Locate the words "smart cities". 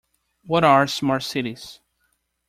0.87-1.79